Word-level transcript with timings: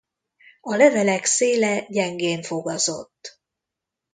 A 0.61 0.75
levelek 0.75 1.25
széle 1.25 1.79
gyengén 1.89 2.41
fogazott. 2.41 3.41